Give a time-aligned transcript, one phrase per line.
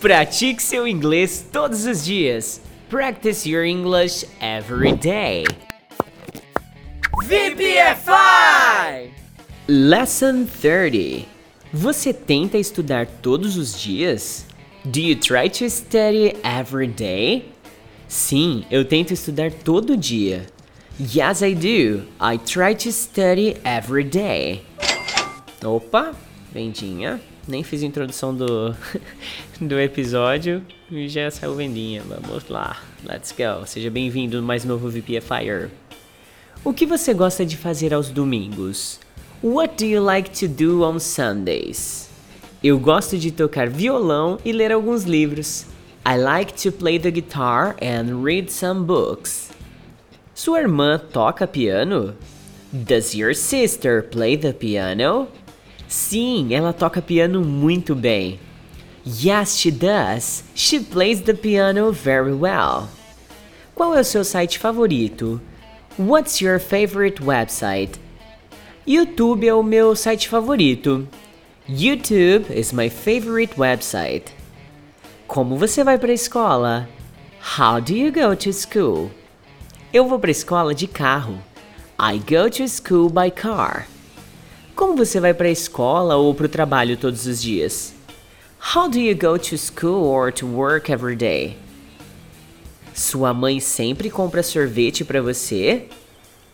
[0.00, 2.60] Pratique seu inglês todos os dias.
[2.88, 5.44] Practice your English every day.
[7.24, 9.10] VPFI!
[9.66, 11.26] Lesson 30.
[11.72, 14.46] Você tenta estudar todos os dias?
[14.84, 17.50] Do you try to study every day?
[18.06, 20.46] Sim, eu tento estudar todo dia.
[21.00, 22.04] Yes, I do.
[22.20, 24.62] I try to study every day.
[25.64, 26.14] Opa,
[26.52, 27.20] vendinha.
[27.48, 28.76] Nem fiz a introdução do,
[29.58, 32.02] do episódio e já saiu vendinha.
[32.02, 33.66] Vamos lá, let's go.
[33.66, 35.70] Seja bem-vindo mais novo VPFire.
[36.62, 39.00] O que você gosta de fazer aos domingos?
[39.42, 42.10] What do you like to do on Sundays?
[42.62, 45.64] Eu gosto de tocar violão e ler alguns livros.
[46.06, 49.50] I like to play the guitar and read some books.
[50.34, 52.14] Sua irmã toca piano?
[52.70, 55.28] Does your sister play the piano?
[55.88, 58.38] Sim, ela toca piano muito bem.
[59.06, 60.44] Yes, she does.
[60.54, 62.88] She plays the piano very well.
[63.74, 65.40] Qual é o seu site favorito?
[65.98, 67.98] What's your favorite website?
[68.86, 71.08] YouTube é o meu site favorito.
[71.66, 74.34] YouTube is my favorite website.
[75.26, 76.88] Como você vai para a escola?
[77.58, 79.10] How do you go to school?
[79.90, 81.38] Eu vou para a escola de carro.
[81.98, 83.86] I go to school by car.
[84.78, 87.92] Como você vai para a escola ou para o trabalho todos os dias?
[88.60, 91.56] How do you go to school or to work every day?
[92.94, 95.88] Sua mãe sempre compra sorvete para você?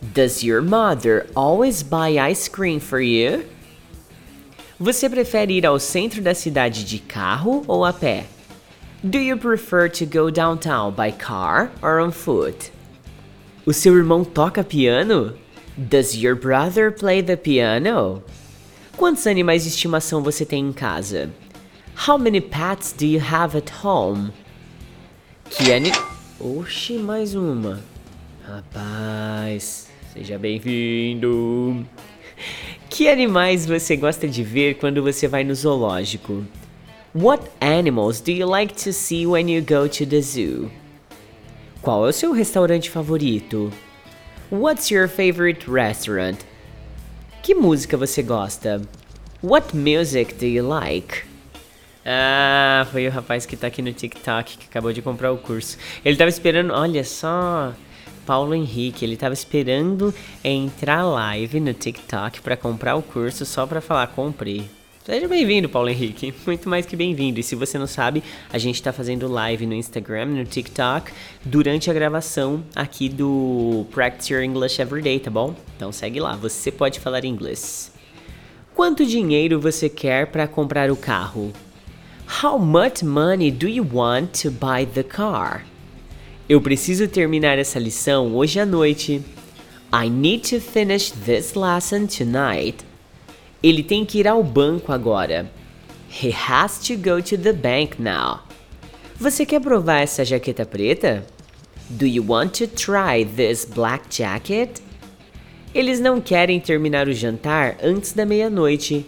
[0.00, 3.44] Does your mother always buy ice cream for you?
[4.80, 8.24] Você prefere ir ao centro da cidade de carro ou a pé?
[9.02, 12.72] Do you prefer to go downtown by car or on foot?
[13.66, 15.43] O seu irmão toca piano?
[15.76, 18.22] Does your brother play the piano?
[18.96, 21.32] Quantos animais de estimação você tem em casa?
[22.06, 24.30] How many pets do you have at home?
[25.50, 25.90] Que ani...
[26.38, 27.80] Oxi, mais uma.
[28.46, 31.84] Rapaz, seja bem-vindo.
[32.88, 36.44] Que animais você gosta de ver quando você vai no zoológico?
[37.12, 40.70] What animals do you like to see when you go to the zoo?
[41.82, 43.72] Qual é o seu restaurante favorito?
[44.54, 46.38] What's your favorite restaurant?
[47.42, 48.80] Que música você gosta?
[49.42, 51.24] What music do you like?
[52.06, 55.76] Ah, foi o rapaz que tá aqui no TikTok que acabou de comprar o curso.
[56.04, 57.74] Ele tava esperando, olha só,
[58.24, 60.14] Paulo Henrique, ele tava esperando
[60.44, 64.70] entrar live no TikTok para comprar o curso só para falar comprei.
[65.04, 66.32] Seja bem-vindo, Paulo Henrique.
[66.46, 67.38] Muito mais que bem-vindo.
[67.38, 71.12] E se você não sabe, a gente está fazendo live no Instagram, no TikTok,
[71.44, 75.54] durante a gravação aqui do Practice Your English Everyday, tá bom?
[75.76, 77.92] Então segue lá, você pode falar inglês.
[78.74, 81.52] Quanto dinheiro você quer para comprar o carro?
[82.42, 85.66] How much money do you want to buy the car?
[86.48, 89.20] Eu preciso terminar essa lição hoje à noite.
[89.92, 92.93] I need to finish this lesson tonight.
[93.64, 95.50] Ele tem que ir ao banco agora.
[96.22, 98.40] He has to go to the bank now.
[99.18, 101.24] Você quer provar essa jaqueta preta?
[101.88, 104.82] Do you want to try this black jacket?
[105.74, 109.06] Eles não querem terminar o jantar antes da meia-noite.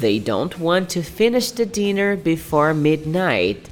[0.00, 3.70] They don't want to finish the dinner before midnight.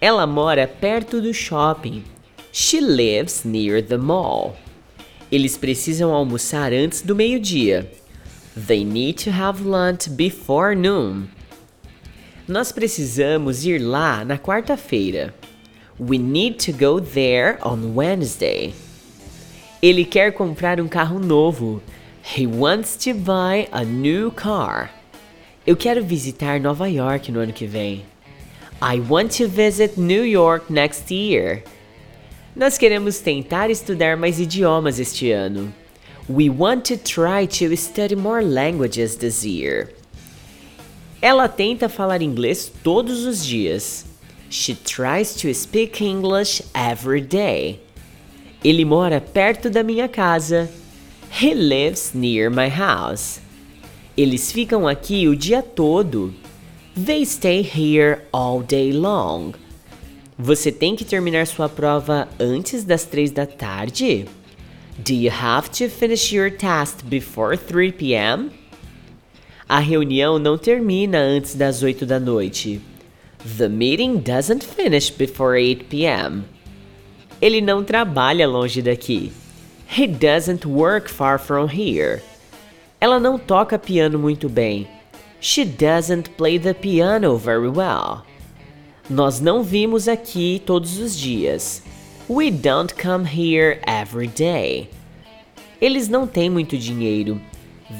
[0.00, 2.04] Ela mora perto do shopping.
[2.52, 4.56] She lives near the mall.
[5.32, 7.90] Eles precisam almoçar antes do meio-dia.
[8.56, 11.28] They need to have lunch before noon.
[12.48, 15.34] Nós precisamos ir lá na quarta-feira.
[15.98, 18.72] We need to go there on Wednesday.
[19.82, 21.82] Ele quer comprar um carro novo.
[22.22, 24.90] He wants to buy a new car.
[25.66, 28.06] Eu quero visitar Nova York no ano que vem.
[28.80, 31.62] I want to visit New York next year.
[32.54, 35.74] Nós queremos tentar estudar mais idiomas este ano.
[36.28, 39.92] We want to try to study more languages this year.
[41.22, 44.04] Ela tenta falar inglês todos os dias.
[44.50, 47.80] She tries to speak English every day.
[48.64, 50.68] Ele mora perto da minha casa.
[51.30, 53.40] He lives near my house.
[54.16, 56.34] Eles ficam aqui o dia todo.
[56.96, 59.52] They stay here all day long.
[60.36, 64.26] Você tem que terminar sua prova antes das três da tarde?
[64.98, 68.50] Do you have to finish your task before 3 p.m.?
[69.68, 72.80] A reunião não termina antes das 8 da noite.
[73.58, 76.44] The meeting doesn't finish before 8 p.m.
[77.42, 79.32] Ele não trabalha longe daqui.
[79.86, 82.22] He doesn't work far from here.
[82.98, 84.88] Ela não toca piano muito bem.
[85.40, 88.22] She doesn't play the piano very well.
[89.10, 91.82] Nós não vimos aqui todos os dias.
[92.28, 94.90] We don't come here every day.
[95.80, 97.40] Eles não têm muito dinheiro.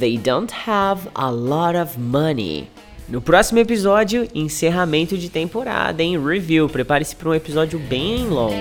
[0.00, 2.70] They don't have a lot of money.
[3.06, 6.70] No próximo episódio, encerramento de temporada, em review.
[6.70, 8.54] Prepare-se para um episódio bem longo.